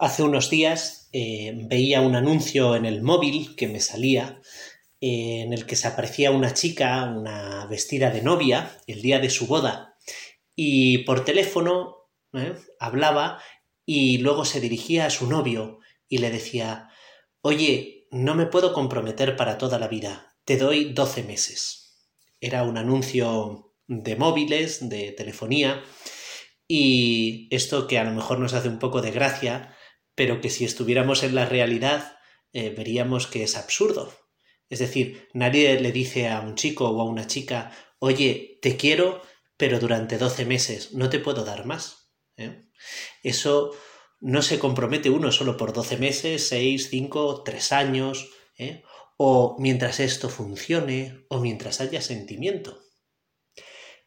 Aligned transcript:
Hace 0.00 0.22
unos 0.22 0.48
días 0.48 1.08
eh, 1.12 1.52
veía 1.66 2.02
un 2.02 2.14
anuncio 2.14 2.76
en 2.76 2.86
el 2.86 3.02
móvil 3.02 3.56
que 3.56 3.66
me 3.66 3.80
salía 3.80 4.40
eh, 5.00 5.40
en 5.42 5.52
el 5.52 5.66
que 5.66 5.74
se 5.74 5.88
aparecía 5.88 6.30
una 6.30 6.54
chica, 6.54 7.04
una 7.04 7.66
vestida 7.66 8.12
de 8.12 8.22
novia, 8.22 8.78
el 8.86 9.02
día 9.02 9.18
de 9.18 9.28
su 9.28 9.48
boda, 9.48 9.96
y 10.54 10.98
por 10.98 11.24
teléfono 11.24 12.10
eh, 12.32 12.54
hablaba 12.78 13.42
y 13.84 14.18
luego 14.18 14.44
se 14.44 14.60
dirigía 14.60 15.06
a 15.06 15.10
su 15.10 15.26
novio 15.26 15.80
y 16.08 16.18
le 16.18 16.30
decía, 16.30 16.90
oye, 17.40 18.06
no 18.12 18.36
me 18.36 18.46
puedo 18.46 18.72
comprometer 18.72 19.34
para 19.34 19.58
toda 19.58 19.80
la 19.80 19.88
vida, 19.88 20.36
te 20.44 20.58
doy 20.58 20.92
12 20.92 21.24
meses. 21.24 21.96
Era 22.40 22.62
un 22.62 22.78
anuncio 22.78 23.74
de 23.88 24.14
móviles, 24.14 24.88
de 24.88 25.10
telefonía, 25.10 25.82
y 26.68 27.48
esto 27.50 27.88
que 27.88 27.98
a 27.98 28.04
lo 28.04 28.12
mejor 28.12 28.38
nos 28.38 28.54
hace 28.54 28.68
un 28.68 28.78
poco 28.78 29.00
de 29.00 29.10
gracia, 29.10 29.74
pero 30.18 30.40
que 30.40 30.50
si 30.50 30.64
estuviéramos 30.64 31.22
en 31.22 31.36
la 31.36 31.46
realidad 31.46 32.18
eh, 32.52 32.70
veríamos 32.70 33.28
que 33.28 33.44
es 33.44 33.56
absurdo. 33.56 34.12
Es 34.68 34.80
decir, 34.80 35.28
nadie 35.32 35.78
le 35.80 35.92
dice 35.92 36.28
a 36.28 36.40
un 36.40 36.56
chico 36.56 36.90
o 36.90 37.00
a 37.00 37.04
una 37.04 37.28
chica, 37.28 37.70
oye, 38.00 38.58
te 38.60 38.76
quiero, 38.76 39.22
pero 39.56 39.78
durante 39.78 40.18
12 40.18 40.44
meses 40.44 40.92
no 40.92 41.08
te 41.08 41.20
puedo 41.20 41.44
dar 41.44 41.66
más. 41.66 42.10
¿eh? 42.36 42.64
Eso 43.22 43.70
no 44.18 44.42
se 44.42 44.58
compromete 44.58 45.08
uno 45.08 45.30
solo 45.30 45.56
por 45.56 45.72
12 45.72 45.98
meses, 45.98 46.48
6, 46.48 46.88
5, 46.90 47.44
3 47.44 47.72
años, 47.72 48.28
¿eh? 48.56 48.82
o 49.18 49.54
mientras 49.60 50.00
esto 50.00 50.28
funcione, 50.28 51.26
o 51.28 51.38
mientras 51.38 51.80
haya 51.80 52.02
sentimiento. 52.02 52.82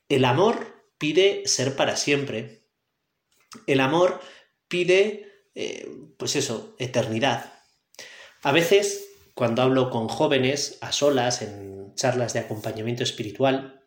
El 0.09 0.25
amor 0.25 0.83
pide 0.97 1.43
ser 1.45 1.77
para 1.77 1.95
siempre. 1.95 2.67
El 3.65 3.79
amor 3.79 4.19
pide 4.67 5.30
eh, 5.55 5.87
pues 6.17 6.35
eso, 6.35 6.75
eternidad. 6.79 7.53
A 8.41 8.51
veces, 8.51 9.05
cuando 9.33 9.61
hablo 9.61 9.89
con 9.89 10.07
jóvenes 10.07 10.77
a 10.81 10.91
solas 10.91 11.41
en 11.41 11.93
charlas 11.95 12.33
de 12.33 12.39
acompañamiento 12.39 13.03
espiritual, 13.03 13.83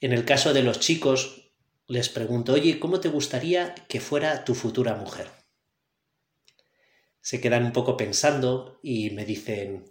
en 0.00 0.12
el 0.12 0.24
caso 0.24 0.52
de 0.52 0.62
los 0.62 0.80
chicos, 0.80 1.52
les 1.88 2.08
pregunto, 2.08 2.52
oye, 2.52 2.78
¿cómo 2.78 3.00
te 3.00 3.08
gustaría 3.08 3.74
que 3.88 4.00
fuera 4.00 4.44
tu 4.44 4.54
futura 4.54 4.94
mujer? 4.94 5.28
Se 7.20 7.40
quedan 7.40 7.64
un 7.64 7.72
poco 7.72 7.96
pensando 7.96 8.78
y 8.82 9.10
me 9.10 9.24
dicen 9.24 9.84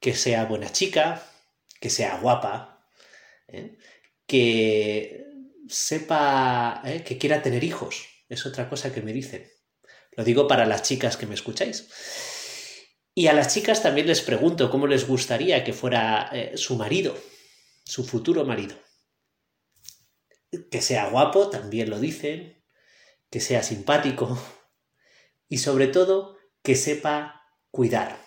que 0.00 0.14
sea 0.14 0.44
buena 0.44 0.70
chica, 0.70 1.22
que 1.80 1.90
sea 1.90 2.18
guapa, 2.18 2.88
¿eh? 3.48 3.78
que 4.26 5.24
sepa, 5.68 6.82
¿eh? 6.84 7.02
que 7.02 7.18
quiera 7.18 7.42
tener 7.42 7.64
hijos. 7.64 8.06
Es 8.28 8.44
otra 8.46 8.68
cosa 8.68 8.92
que 8.92 9.02
me 9.02 9.12
dicen. 9.12 9.55
Lo 10.16 10.24
digo 10.24 10.48
para 10.48 10.66
las 10.66 10.82
chicas 10.82 11.16
que 11.16 11.26
me 11.26 11.34
escucháis. 11.34 11.88
Y 13.14 13.28
a 13.28 13.32
las 13.32 13.52
chicas 13.52 13.82
también 13.82 14.06
les 14.06 14.22
pregunto 14.22 14.70
cómo 14.70 14.86
les 14.86 15.06
gustaría 15.06 15.62
que 15.62 15.72
fuera 15.72 16.28
eh, 16.32 16.52
su 16.56 16.76
marido, 16.76 17.16
su 17.84 18.04
futuro 18.04 18.44
marido. 18.44 18.76
Que 20.70 20.80
sea 20.80 21.10
guapo, 21.10 21.48
también 21.48 21.90
lo 21.90 21.98
dicen, 21.98 22.62
que 23.30 23.40
sea 23.40 23.62
simpático 23.62 24.38
y 25.48 25.58
sobre 25.58 25.86
todo 25.86 26.38
que 26.62 26.76
sepa 26.76 27.42
cuidar, 27.70 28.18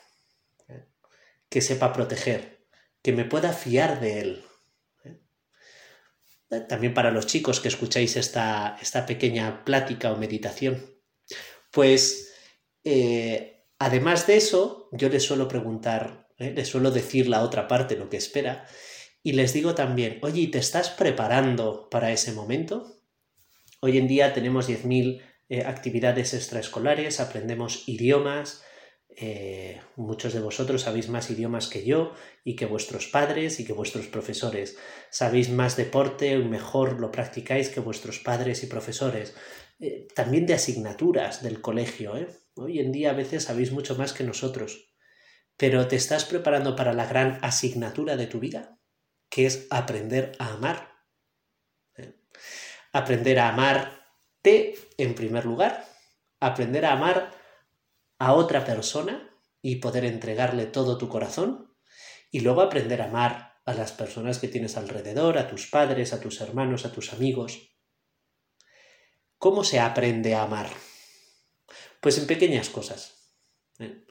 que 1.50 1.62
sepa 1.62 1.92
proteger, 1.92 2.68
que 3.02 3.14
me 3.14 3.26
pueda 3.26 3.52
fiar 3.54 4.00
de 4.00 4.22
él. 4.22 4.46
¿eh? 5.04 6.62
También 6.68 6.94
para 6.94 7.12
los 7.12 7.26
chicos 7.26 7.60
que 7.60 7.68
escucháis 7.68 8.16
esta, 8.16 8.78
esta 8.82 9.06
pequeña 9.06 9.66
plática 9.66 10.12
o 10.12 10.18
meditación. 10.18 10.99
Pues 11.72 12.34
eh, 12.84 13.66
además 13.78 14.28
de 14.28 14.38
eso, 14.38 14.90
yo 14.92 15.10
les 15.10 15.24
suelo 15.24 15.48
preguntar, 15.48 16.28
¿eh? 16.38 16.54
les 16.56 16.68
suelo 16.68 16.92
decir 16.92 17.28
la 17.28 17.42
otra 17.42 17.68
parte, 17.68 17.98
lo 17.98 18.10
que 18.10 18.18
espera, 18.18 18.66
y 19.22 19.34
les 19.34 19.54
digo 19.54 19.76
también, 19.76 20.20
oye, 20.22 20.48
¿te 20.48 20.60
estás 20.60 20.90
preparando 20.90 21.90
para 21.90 22.12
ese 22.12 22.32
momento? 22.32 23.02
Hoy 23.82 23.98
en 23.98 24.08
día 24.08 24.34
tenemos 24.34 24.70
10.000 24.70 25.22
eh, 25.50 25.64
actividades 25.66 26.34
extraescolares, 26.34 27.20
aprendemos 27.20 27.88
idiomas, 27.88 28.64
muchos 29.96 30.34
de 30.34 30.40
vosotros 30.40 30.84
sabéis 30.84 31.10
más 31.10 31.30
idiomas 31.30 31.68
que 31.68 31.84
yo 31.84 32.14
y 32.44 32.56
que 32.56 32.66
vuestros 32.66 33.08
padres 33.08 33.60
y 33.60 33.66
que 33.66 33.74
vuestros 33.74 34.08
profesores. 34.08 34.78
Sabéis 35.10 35.50
más 35.50 35.76
deporte, 35.76 36.38
mejor 36.38 37.00
lo 37.00 37.12
practicáis 37.12 37.70
que 37.70 37.82
vuestros 37.82 38.20
padres 38.20 38.64
y 38.64 38.68
profesores. 38.68 39.36
Eh, 39.80 40.08
también 40.14 40.46
de 40.46 40.54
asignaturas 40.54 41.42
del 41.42 41.62
colegio. 41.62 42.18
¿eh? 42.18 42.28
Hoy 42.56 42.80
en 42.80 42.92
día 42.92 43.12
a 43.12 43.14
veces 43.14 43.44
sabéis 43.44 43.72
mucho 43.72 43.96
más 43.96 44.12
que 44.12 44.26
nosotros, 44.26 44.94
pero 45.56 45.88
¿te 45.88 45.96
estás 45.96 46.26
preparando 46.26 46.76
para 46.76 46.94
la 46.94 47.06
gran 47.06 47.40
asignatura 47.42 48.18
de 48.18 48.28
tu 48.28 48.40
vida? 48.40 48.78
Que 49.30 49.46
es 49.46 49.68
aprender 49.70 50.34
a 50.38 50.54
amar. 50.54 50.92
¿Eh? 51.96 52.14
Aprender 52.92 53.40
a 53.40 53.50
amarte 53.50 54.76
en 54.98 55.16
primer 55.16 55.46
lugar, 55.46 55.86
aprender 56.42 56.86
a 56.86 56.94
amar 56.94 57.39
a 58.20 58.34
otra 58.34 58.66
persona 58.66 59.34
y 59.62 59.78
poder 59.78 60.06
entregarle 60.06 60.66
todo 60.66 60.98
tu 60.98 61.10
corazón, 61.10 61.74
y 62.32 62.42
luego 62.42 62.62
aprender 62.62 63.02
a 63.02 63.06
amar 63.06 63.56
a 63.66 63.74
las 63.74 63.92
personas 63.92 64.40
que 64.40 64.48
tienes 64.48 64.78
alrededor, 64.78 65.38
a 65.38 65.48
tus 65.48 65.68
padres, 65.68 66.14
a 66.14 66.20
tus 66.20 66.42
hermanos, 66.42 66.86
a 66.86 66.92
tus 66.92 67.14
amigos. 67.14 67.76
¿Cómo 69.38 69.64
se 69.64 69.80
aprende 69.80 70.36
a 70.36 70.44
amar? 70.44 70.70
Pues 72.02 72.18
en 72.18 72.28
pequeñas 72.28 72.70
cosas. 72.70 73.34
¿eh? 73.80 74.06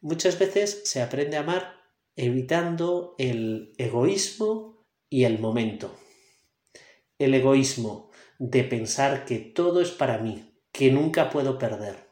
Muchas 0.00 0.38
veces 0.38 0.82
se 0.84 1.00
aprende 1.00 1.36
a 1.36 1.40
amar 1.40 1.76
evitando 2.16 3.14
el 3.18 3.72
egoísmo 3.78 4.86
y 5.08 5.24
el 5.24 5.38
momento. 5.38 5.96
El 7.18 7.34
egoísmo 7.34 8.10
de 8.38 8.64
pensar 8.64 9.24
que 9.24 9.38
todo 9.38 9.80
es 9.80 9.90
para 9.90 10.18
mí, 10.18 10.58
que 10.72 10.90
nunca 10.90 11.30
puedo 11.30 11.58
perder, 11.58 12.11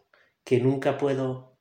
que 0.50 0.58
nunca 0.58 0.98
puedo... 0.98 1.60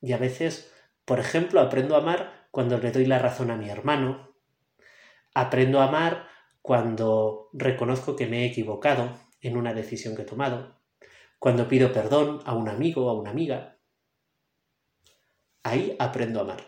Y 0.00 0.14
a 0.14 0.16
veces, 0.16 0.72
por 1.04 1.20
ejemplo, 1.20 1.60
aprendo 1.60 1.94
a 1.94 1.98
amar 1.98 2.48
cuando 2.50 2.78
le 2.78 2.90
doy 2.90 3.04
la 3.04 3.18
razón 3.18 3.50
a 3.50 3.56
mi 3.56 3.68
hermano, 3.68 4.34
aprendo 5.34 5.82
a 5.82 5.88
amar 5.88 6.26
cuando 6.62 7.50
reconozco 7.52 8.16
que 8.16 8.26
me 8.26 8.40
he 8.40 8.46
equivocado, 8.46 9.20
en 9.42 9.58
una 9.58 9.74
decisión 9.74 10.16
que 10.16 10.22
he 10.22 10.24
tomado, 10.24 10.80
cuando 11.38 11.68
pido 11.68 11.92
perdón 11.92 12.40
a 12.46 12.54
un 12.54 12.70
amigo 12.70 13.04
o 13.04 13.10
a 13.10 13.20
una 13.20 13.28
amiga, 13.28 13.78
ahí 15.62 15.94
aprendo 15.98 16.38
a 16.40 16.44
amar. 16.44 16.66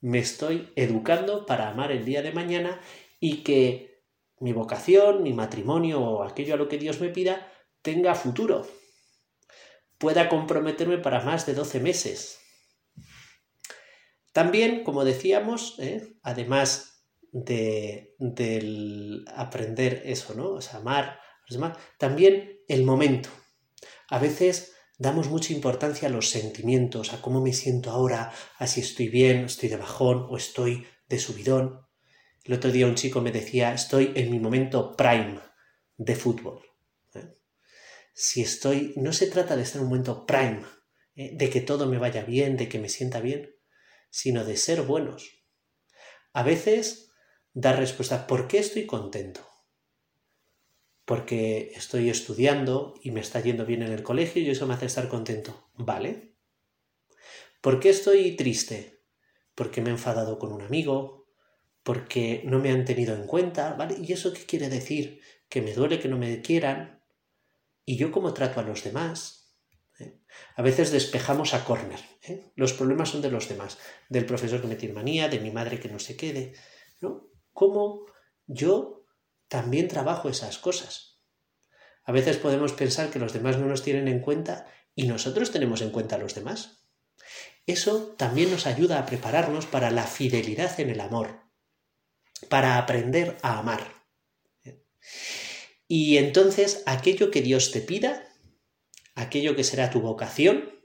Me 0.00 0.18
estoy 0.18 0.72
educando 0.74 1.46
para 1.46 1.68
amar 1.68 1.92
el 1.92 2.04
día 2.04 2.22
de 2.22 2.32
mañana 2.32 2.80
y 3.20 3.44
que 3.44 4.02
mi 4.40 4.52
vocación, 4.52 5.22
mi 5.22 5.32
matrimonio 5.32 6.00
o 6.00 6.24
aquello 6.24 6.54
a 6.54 6.56
lo 6.56 6.66
que 6.66 6.78
Dios 6.78 7.00
me 7.00 7.10
pida 7.10 7.52
tenga 7.82 8.16
futuro. 8.16 8.66
Pueda 10.04 10.28
comprometerme 10.28 10.98
para 10.98 11.22
más 11.22 11.46
de 11.46 11.54
12 11.54 11.80
meses. 11.80 12.38
También, 14.32 14.84
como 14.84 15.02
decíamos, 15.02 15.78
¿eh? 15.78 16.18
además 16.22 17.06
de, 17.32 18.14
del 18.18 19.24
aprender 19.34 20.02
eso, 20.04 20.34
¿no? 20.34 20.50
O 20.50 20.60
sea, 20.60 20.80
amar 20.80 21.18
también 21.96 22.60
el 22.68 22.84
momento. 22.84 23.30
A 24.10 24.18
veces 24.18 24.74
damos 24.98 25.30
mucha 25.30 25.54
importancia 25.54 26.08
a 26.08 26.10
los 26.10 26.28
sentimientos, 26.28 27.14
a 27.14 27.22
cómo 27.22 27.40
me 27.40 27.54
siento 27.54 27.90
ahora, 27.90 28.30
a 28.58 28.66
si 28.66 28.82
estoy 28.82 29.08
bien, 29.08 29.46
estoy 29.46 29.70
de 29.70 29.78
bajón 29.78 30.26
o 30.28 30.36
estoy 30.36 30.86
de 31.08 31.18
subidón. 31.18 31.80
El 32.42 32.52
otro 32.52 32.70
día 32.70 32.86
un 32.86 32.96
chico 32.96 33.22
me 33.22 33.32
decía, 33.32 33.72
estoy 33.72 34.12
en 34.16 34.30
mi 34.30 34.38
momento 34.38 34.94
prime 34.98 35.40
de 35.96 36.14
fútbol. 36.14 36.73
Si 38.14 38.40
estoy, 38.40 38.94
no 38.96 39.12
se 39.12 39.26
trata 39.26 39.56
de 39.56 39.62
estar 39.62 39.80
en 39.80 39.84
un 39.84 39.90
momento 39.90 40.24
prime, 40.24 40.64
¿eh? 41.16 41.32
de 41.34 41.50
que 41.50 41.60
todo 41.60 41.86
me 41.86 41.98
vaya 41.98 42.24
bien, 42.24 42.56
de 42.56 42.68
que 42.68 42.78
me 42.78 42.88
sienta 42.88 43.20
bien, 43.20 43.54
sino 44.08 44.44
de 44.44 44.56
ser 44.56 44.82
buenos. 44.82 45.44
A 46.32 46.42
veces 46.42 47.12
dar 47.52 47.78
respuesta, 47.78 48.26
¿por 48.26 48.48
qué 48.48 48.58
estoy 48.58 48.86
contento? 48.86 49.54
porque 51.04 51.72
estoy 51.74 52.08
estudiando 52.08 52.94
y 53.02 53.10
me 53.10 53.20
está 53.20 53.40
yendo 53.40 53.66
bien 53.66 53.82
en 53.82 53.92
el 53.92 54.02
colegio 54.02 54.42
y 54.42 54.50
eso 54.50 54.66
me 54.66 54.74
hace 54.74 54.86
estar 54.86 55.08
contento. 55.08 55.68
¿Vale? 55.74 56.34
¿Por 57.60 57.80
qué 57.80 57.90
estoy 57.90 58.36
triste? 58.36 59.02
Porque 59.54 59.80
me 59.80 59.90
he 59.90 59.92
enfadado 59.92 60.38
con 60.38 60.52
un 60.52 60.62
amigo, 60.62 61.26
porque 61.82 62.42
no 62.44 62.58
me 62.58 62.70
han 62.70 62.84
tenido 62.84 63.14
en 63.14 63.26
cuenta, 63.26 63.74
¿vale? 63.74 63.96
¿Y 64.02 64.12
eso 64.12 64.32
qué 64.32 64.44
quiere 64.44 64.68
decir? 64.68 65.20
Que 65.48 65.62
me 65.62 65.74
duele 65.74 65.98
que 65.98 66.08
no 66.08 66.18
me 66.18 66.40
quieran. 66.40 67.02
¿Y 67.84 67.96
yo 67.96 68.10
cómo 68.10 68.32
trato 68.34 68.60
a 68.60 68.62
los 68.62 68.82
demás? 68.82 69.56
¿Eh? 69.98 70.20
A 70.56 70.62
veces 70.62 70.90
despejamos 70.90 71.54
a 71.54 71.64
córner. 71.64 72.00
¿eh? 72.22 72.52
Los 72.56 72.72
problemas 72.72 73.10
son 73.10 73.22
de 73.22 73.30
los 73.30 73.48
demás, 73.48 73.78
del 74.08 74.26
profesor 74.26 74.60
que 74.60 74.66
me 74.66 74.76
tiene 74.76 74.94
manía, 74.94 75.28
de 75.28 75.40
mi 75.40 75.50
madre 75.50 75.80
que 75.80 75.88
no 75.88 75.98
se 75.98 76.16
quede. 76.16 76.54
¿no? 77.00 77.28
¿Cómo 77.52 78.06
yo 78.46 79.04
también 79.48 79.88
trabajo 79.88 80.28
esas 80.28 80.58
cosas. 80.58 81.20
A 82.04 82.12
veces 82.12 82.36
podemos 82.36 82.72
pensar 82.72 83.10
que 83.10 83.18
los 83.18 83.32
demás 83.32 83.56
no 83.56 83.66
nos 83.66 83.82
tienen 83.82 84.08
en 84.08 84.20
cuenta 84.20 84.66
y 84.94 85.06
nosotros 85.06 85.52
tenemos 85.52 85.80
en 85.80 85.90
cuenta 85.90 86.16
a 86.16 86.18
los 86.18 86.34
demás. 86.34 86.84
Eso 87.66 88.14
también 88.18 88.50
nos 88.50 88.66
ayuda 88.66 88.98
a 88.98 89.06
prepararnos 89.06 89.66
para 89.66 89.90
la 89.90 90.08
fidelidad 90.08 90.78
en 90.80 90.90
el 90.90 91.00
amor, 91.00 91.40
para 92.48 92.78
aprender 92.78 93.38
a 93.42 93.58
amar. 93.58 93.86
Y 95.96 96.18
entonces 96.18 96.82
aquello 96.86 97.30
que 97.30 97.40
Dios 97.40 97.70
te 97.70 97.80
pida, 97.80 98.26
aquello 99.14 99.54
que 99.54 99.62
será 99.62 99.90
tu 99.90 100.00
vocación, 100.00 100.80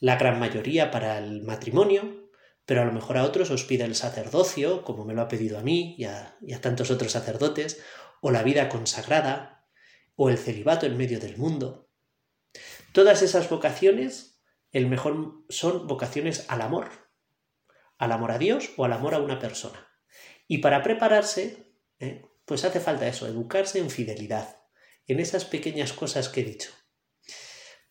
la 0.00 0.16
gran 0.16 0.40
mayoría 0.40 0.90
para 0.90 1.18
el 1.18 1.42
matrimonio, 1.42 2.28
pero 2.64 2.82
a 2.82 2.84
lo 2.84 2.90
mejor 2.90 3.18
a 3.18 3.22
otros 3.22 3.52
os 3.52 3.62
pide 3.62 3.84
el 3.84 3.94
sacerdocio, 3.94 4.82
como 4.82 5.04
me 5.04 5.14
lo 5.14 5.22
ha 5.22 5.28
pedido 5.28 5.60
a 5.60 5.62
mí 5.62 5.94
y 5.96 6.06
a, 6.06 6.36
y 6.40 6.54
a 6.54 6.60
tantos 6.60 6.90
otros 6.90 7.12
sacerdotes, 7.12 7.80
o 8.20 8.32
la 8.32 8.42
vida 8.42 8.68
consagrada, 8.68 9.64
o 10.16 10.28
el 10.28 10.38
celibato 10.38 10.86
en 10.86 10.96
medio 10.96 11.20
del 11.20 11.36
mundo. 11.36 11.88
Todas 12.90 13.22
esas 13.22 13.48
vocaciones, 13.48 14.42
el 14.72 14.88
mejor 14.88 15.44
son 15.50 15.86
vocaciones 15.86 16.46
al 16.48 16.62
amor, 16.62 16.90
al 17.96 18.10
amor 18.10 18.32
a 18.32 18.38
Dios 18.38 18.70
o 18.76 18.86
al 18.86 18.92
amor 18.92 19.14
a 19.14 19.20
una 19.20 19.38
persona. 19.38 19.86
Y 20.48 20.58
para 20.58 20.82
prepararse, 20.82 21.76
¿eh? 22.00 22.24
Pues 22.46 22.64
hace 22.64 22.80
falta 22.80 23.06
eso, 23.06 23.26
educarse 23.26 23.78
en 23.78 23.90
fidelidad, 23.90 24.56
en 25.06 25.20
esas 25.20 25.44
pequeñas 25.44 25.92
cosas 25.92 26.30
que 26.30 26.40
he 26.40 26.44
dicho. 26.44 26.70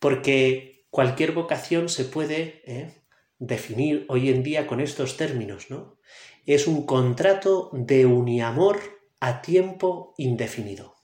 Porque 0.00 0.86
cualquier 0.90 1.32
vocación 1.32 1.88
se 1.88 2.04
puede 2.04 2.62
¿eh? 2.66 3.02
definir 3.38 4.06
hoy 4.08 4.30
en 4.30 4.42
día 4.42 4.66
con 4.66 4.80
estos 4.80 5.16
términos, 5.16 5.70
¿no? 5.70 5.98
Es 6.46 6.66
un 6.66 6.86
contrato 6.86 7.70
de 7.72 8.06
uniamor 8.06 8.80
a 9.20 9.42
tiempo 9.42 10.14
indefinido. 10.16 10.94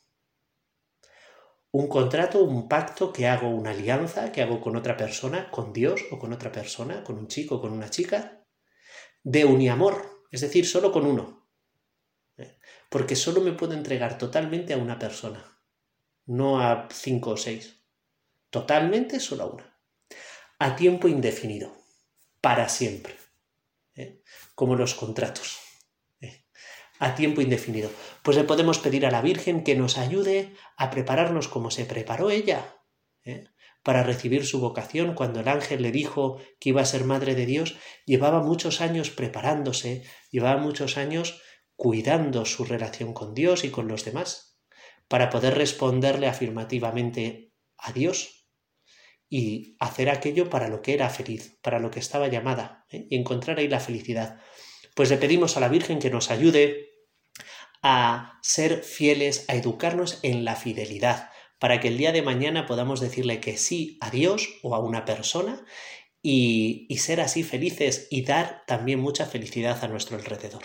Un 1.71 1.89
contrato, 1.89 2.45
un 2.45 2.69
pacto 2.69 3.13
que 3.13 3.27
hago, 3.27 3.49
una 3.49 3.71
alianza 3.71 4.31
que 4.31 4.43
hago 4.43 4.61
con 4.61 4.77
otra 4.77 4.97
persona, 4.97 5.51
con 5.51 5.73
Dios 5.73 6.03
o 6.11 6.19
con 6.19 6.33
otra 6.33 6.53
persona, 6.53 7.03
con 7.03 7.19
un 7.19 7.29
chico 7.29 7.57
o 7.57 7.61
con 7.61 7.73
una 7.73 7.91
chica, 7.91 8.45
de 9.23 9.45
uniamor, 9.45 10.27
es 10.31 10.43
decir, 10.43 10.67
solo 10.67 10.93
con 10.93 11.07
uno. 11.07 11.42
Porque 12.93 13.17
solo 13.17 13.41
me 13.41 13.53
puedo 13.53 13.73
entregar 13.73 14.19
totalmente 14.19 14.75
a 14.75 14.77
una 14.77 14.99
persona, 14.99 15.43
no 16.27 16.61
a 16.61 16.89
cinco 16.93 17.31
o 17.31 17.37
seis. 17.39 17.81
Totalmente 18.51 19.19
solo 19.19 19.43
a 19.43 19.47
una. 19.47 19.79
A 20.59 20.77
tiempo 20.77 21.09
indefinido 21.09 21.75
para 22.43 22.69
siempre, 22.69 23.17
¿eh? 23.95 24.21
como 24.55 24.77
los 24.77 24.95
contratos, 24.95 25.59
¿eh? 26.21 26.45
a 26.99 27.15
tiempo 27.15 27.41
indefinido. 27.41 27.91
Pues 28.23 28.37
le 28.37 28.45
podemos 28.45 28.79
pedir 28.79 29.07
a 29.07 29.11
la 29.11 29.23
Virgen 29.23 29.65
que 29.65 29.75
nos 29.75 29.97
ayude 29.97 30.55
a 30.77 30.91
prepararnos 30.91 31.49
como 31.49 31.71
se 31.71 31.87
preparó 31.87 32.31
ella, 32.31 32.77
¿eh? 33.25 33.47
para 33.83 34.03
recibir 34.03 34.45
su 34.45 34.61
vocación 34.61 35.15
cuando 35.15 35.41
el 35.41 35.49
ángel 35.49 35.81
le 35.81 35.93
dijo 35.93 36.43
que 36.61 36.69
iba 36.69 36.83
a 36.83 36.87
ser 36.87 37.05
madre 37.05 37.35
de 37.35 37.47
Dios, 37.47 37.77
llevaba 38.05 38.43
muchos 38.43 38.83
años 38.83 39.09
preparándose, 39.09 40.05
llevaba 40.31 40.61
muchos 40.61 40.99
años 40.99 41.41
cuidando 41.77 42.45
su 42.45 42.65
relación 42.65 43.13
con 43.13 43.35
Dios 43.35 43.65
y 43.65 43.71
con 43.71 43.89
los 43.89 44.05
demás, 44.05 44.61
para 45.09 45.31
poder 45.31 45.55
responderle 45.55 46.27
afirmativamente 46.27 47.53
a 47.77 47.93
Dios 47.93 48.49
y 49.29 49.77
hacer 49.81 50.11
aquello 50.11 50.51
para 50.51 50.69
lo 50.69 50.83
que 50.83 50.95
era 50.95 51.09
feliz, 51.09 51.59
para 51.63 51.79
lo 51.79 51.91
que 51.91 52.01
estaba 52.01 52.29
llamada, 52.29 52.85
¿eh? 52.91 53.07
y 53.09 53.17
encontrar 53.17 53.59
ahí 53.59 53.69
la 53.69 53.81
felicidad. 53.81 54.41
Pues 54.95 55.11
le 55.11 55.17
pedimos 55.17 55.57
a 55.57 55.61
la 55.61 55.69
Virgen 55.69 55.99
que 55.99 56.11
nos 56.11 56.31
ayude 56.31 56.91
a 57.83 58.39
ser 58.43 58.83
fieles, 58.83 59.47
a 59.49 59.55
educarnos 59.55 60.19
en 60.23 60.45
la 60.45 60.55
fidelidad, 60.55 61.31
para 61.59 61.81
que 61.81 61.89
el 61.89 61.97
día 61.97 62.13
de 62.13 62.23
mañana 62.23 62.67
podamos 62.67 63.01
decirle 63.01 63.41
que 63.41 63.57
sí 63.57 63.97
a 64.01 64.11
Dios 64.11 64.49
o 64.63 64.75
a 64.75 64.81
una 64.81 65.05
persona 65.05 65.65
y, 66.21 66.87
y 66.89 66.99
ser 66.99 67.21
así 67.21 67.43
felices 67.43 68.09
y 68.11 68.25
dar 68.25 68.65
también 68.67 69.01
mucha 69.01 69.27
felicidad 69.27 69.83
a 69.83 69.89
nuestro 69.89 70.17
alrededor. 70.17 70.63